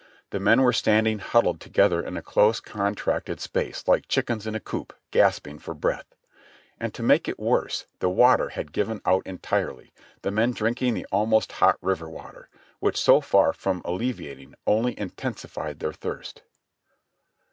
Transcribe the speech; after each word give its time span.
The 0.31 0.39
men 0.39 0.63
were 0.63 0.73
standing 0.73 1.19
huddled 1.19 1.61
together 1.61 2.01
in 2.01 2.17
a 2.17 2.23
close, 2.23 2.59
contracted 2.59 3.39
space, 3.39 3.87
like 3.87 4.07
chickens 4.07 4.47
in 4.47 4.55
a 4.55 4.59
coop, 4.59 4.93
gasping 5.11 5.59
for 5.59 5.75
breath; 5.75 6.15
and 6.79 6.91
to 6.95 7.03
make 7.03 7.27
it 7.27 7.37
worse, 7.39 7.85
the 7.99 8.09
water 8.09 8.49
had 8.49 8.71
given 8.71 9.01
out 9.05 9.21
entirely, 9.27 9.93
the 10.23 10.31
men 10.31 10.53
drinking 10.53 10.95
the 10.95 11.05
almost 11.11 11.51
hot 11.51 11.77
river 11.83 12.09
water, 12.09 12.49
which 12.79 12.99
so 12.99 13.21
far 13.21 13.53
from 13.53 13.83
alleviating, 13.85 14.55
only 14.65 14.95
intensi 14.95 15.47
fied 15.47 15.77
their 15.77 15.93
thirst. 15.93 16.41